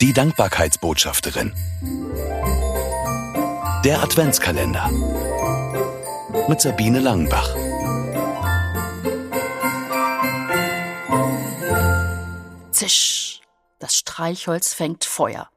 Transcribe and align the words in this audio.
Die 0.00 0.14
Dankbarkeitsbotschafterin. 0.14 1.52
Der 3.84 4.02
Adventskalender. 4.02 4.88
Mit 6.48 6.62
Sabine 6.62 7.00
Langenbach. 7.00 7.54
Zisch. 12.70 13.42
Das 13.78 13.94
Streichholz 13.94 14.72
fängt 14.72 15.04
Feuer. 15.04 15.50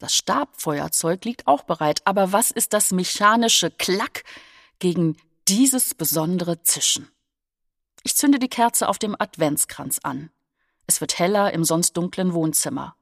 Das 0.00 0.16
Stabfeuerzeug 0.16 1.24
liegt 1.24 1.46
auch 1.46 1.62
bereit, 1.62 2.00
aber 2.04 2.32
was 2.32 2.50
ist 2.50 2.72
das 2.72 2.90
mechanische 2.90 3.70
Klack 3.70 4.24
gegen 4.80 5.16
dieses 5.46 5.94
besondere 5.94 6.60
Zischen? 6.64 7.08
Ich 8.02 8.16
zünde 8.16 8.40
die 8.40 8.48
Kerze 8.48 8.88
auf 8.88 8.98
dem 8.98 9.14
Adventskranz 9.16 10.00
an. 10.02 10.30
Es 10.88 11.00
wird 11.00 11.20
heller 11.20 11.52
im 11.52 11.62
sonst 11.62 11.96
dunklen 11.96 12.34
Wohnzimmer. 12.34 12.96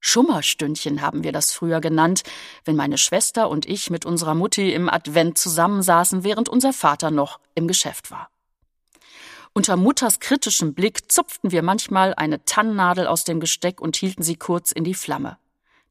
Schummerstündchen 0.00 1.02
haben 1.02 1.24
wir 1.24 1.32
das 1.32 1.52
früher 1.52 1.80
genannt, 1.80 2.22
wenn 2.64 2.76
meine 2.76 2.98
Schwester 2.98 3.48
und 3.48 3.66
ich 3.66 3.90
mit 3.90 4.06
unserer 4.06 4.34
Mutti 4.34 4.72
im 4.72 4.88
Advent 4.88 5.38
zusammensaßen, 5.38 6.24
während 6.24 6.48
unser 6.48 6.72
Vater 6.72 7.10
noch 7.10 7.40
im 7.54 7.66
Geschäft 7.66 8.10
war. 8.10 8.30
Unter 9.52 9.76
Mutters 9.76 10.20
kritischem 10.20 10.74
Blick 10.74 11.10
zupften 11.10 11.50
wir 11.50 11.62
manchmal 11.62 12.14
eine 12.14 12.44
Tannennadel 12.44 13.06
aus 13.06 13.24
dem 13.24 13.40
Gesteck 13.40 13.80
und 13.80 13.96
hielten 13.96 14.22
sie 14.22 14.36
kurz 14.36 14.70
in 14.70 14.84
die 14.84 14.94
Flamme. 14.94 15.38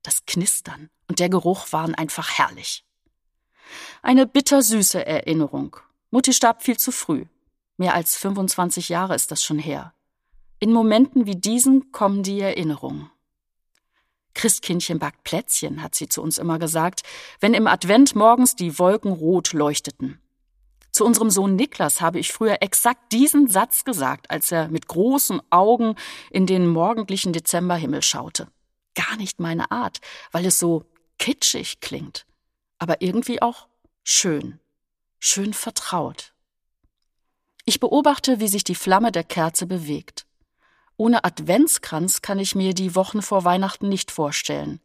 Das 0.03 0.25
Knistern 0.25 0.89
und 1.09 1.19
der 1.19 1.29
Geruch 1.29 1.71
waren 1.71 1.95
einfach 1.95 2.37
herrlich. 2.37 2.85
Eine 4.01 4.25
bittersüße 4.25 5.05
Erinnerung. 5.05 5.75
Mutti 6.11 6.31
starb 6.31 6.63
viel 6.63 6.77
zu 6.77 6.93
früh. 6.93 7.25
Mehr 7.75 7.93
als 7.93 8.15
25 8.15 8.87
Jahre 8.87 9.15
ist 9.15 9.31
das 9.31 9.43
schon 9.43 9.59
her. 9.59 9.93
In 10.59 10.71
Momenten 10.71 11.25
wie 11.25 11.35
diesen 11.35 11.91
kommen 11.91 12.23
die 12.23 12.39
Erinnerungen. 12.39 13.11
Christkindchen 14.37 14.99
backt 14.99 15.23
Plätzchen, 15.23 15.81
hat 15.81 15.95
sie 15.95 16.07
zu 16.07 16.21
uns 16.21 16.37
immer 16.37 16.59
gesagt, 16.59 17.01
wenn 17.39 17.55
im 17.55 17.65
Advent 17.65 18.15
morgens 18.15 18.55
die 18.55 18.77
Wolken 18.77 19.11
rot 19.11 19.51
leuchteten. 19.51 20.21
Zu 20.91 21.05
unserem 21.05 21.31
Sohn 21.31 21.55
Niklas 21.55 22.01
habe 22.01 22.19
ich 22.19 22.31
früher 22.31 22.61
exakt 22.61 23.11
diesen 23.11 23.47
Satz 23.47 23.83
gesagt, 23.83 24.29
als 24.29 24.51
er 24.51 24.67
mit 24.67 24.87
großen 24.87 25.41
Augen 25.49 25.95
in 26.29 26.45
den 26.45 26.67
morgendlichen 26.67 27.33
Dezemberhimmel 27.33 28.03
schaute. 28.03 28.47
Gar 28.93 29.17
nicht 29.17 29.39
meine 29.39 29.71
Art, 29.71 30.01
weil 30.31 30.45
es 30.45 30.59
so 30.59 30.85
kitschig 31.17 31.79
klingt, 31.81 32.27
aber 32.77 33.01
irgendwie 33.01 33.41
auch 33.41 33.67
schön, 34.03 34.59
schön 35.17 35.53
vertraut. 35.53 36.33
Ich 37.65 37.79
beobachte, 37.79 38.39
wie 38.39 38.47
sich 38.47 38.63
die 38.63 38.75
Flamme 38.75 39.11
der 39.11 39.23
Kerze 39.23 39.65
bewegt. 39.65 40.26
Ohne 40.97 41.23
Adventskranz 41.23 42.21
kann 42.21 42.39
ich 42.39 42.55
mir 42.55 42.73
die 42.73 42.95
Wochen 42.95 43.21
vor 43.21 43.45
Weihnachten 43.45 43.87
nicht 43.87 44.11
vorstellen. 44.11 44.81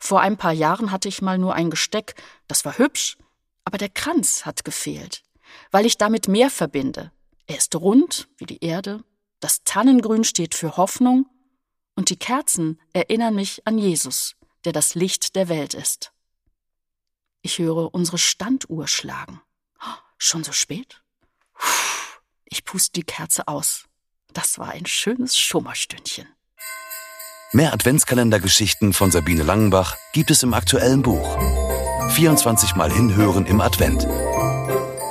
Vor 0.00 0.20
ein 0.20 0.36
paar 0.36 0.52
Jahren 0.52 0.90
hatte 0.90 1.08
ich 1.08 1.22
mal 1.22 1.38
nur 1.38 1.54
ein 1.54 1.70
Gesteck, 1.70 2.14
das 2.48 2.64
war 2.64 2.78
hübsch, 2.78 3.18
aber 3.64 3.78
der 3.78 3.90
Kranz 3.90 4.44
hat 4.46 4.64
gefehlt, 4.64 5.22
weil 5.70 5.86
ich 5.86 5.98
damit 5.98 6.26
mehr 6.26 6.50
verbinde. 6.50 7.12
Er 7.46 7.58
ist 7.58 7.74
rund 7.76 8.28
wie 8.38 8.46
die 8.46 8.64
Erde, 8.64 9.04
das 9.40 9.62
Tannengrün 9.64 10.24
steht 10.24 10.54
für 10.54 10.76
Hoffnung 10.76 11.26
und 11.94 12.10
die 12.10 12.18
Kerzen 12.18 12.80
erinnern 12.92 13.34
mich 13.34 13.66
an 13.66 13.76
Jesus, 13.76 14.36
der 14.64 14.72
das 14.72 14.94
Licht 14.94 15.36
der 15.36 15.48
Welt 15.48 15.74
ist. 15.74 16.12
Ich 17.42 17.58
höre 17.58 17.92
unsere 17.92 18.18
Standuhr 18.18 18.88
schlagen. 18.88 19.40
Schon 20.16 20.44
so 20.44 20.52
spät? 20.52 21.02
Ich 22.44 22.64
puste 22.64 22.92
die 22.92 23.02
Kerze 23.02 23.48
aus. 23.48 23.84
Das 24.32 24.58
war 24.58 24.70
ein 24.70 24.86
schönes 24.86 25.36
Schummerstündchen. 25.36 26.26
Mehr 27.52 27.72
Adventskalendergeschichten 27.74 28.92
von 28.92 29.10
Sabine 29.10 29.42
Langenbach 29.42 29.96
gibt 30.14 30.30
es 30.30 30.42
im 30.42 30.54
aktuellen 30.54 31.02
Buch. 31.02 31.38
24 32.10 32.76
Mal 32.76 32.90
hinhören 32.90 33.46
im 33.46 33.60
Advent. 33.60 34.06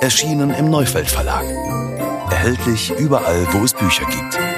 Erschienen 0.00 0.50
im 0.50 0.68
Neufeld 0.68 1.08
Verlag. 1.08 1.44
Erhältlich 2.30 2.90
überall, 2.98 3.46
wo 3.52 3.62
es 3.64 3.74
Bücher 3.74 4.04
gibt. 4.06 4.51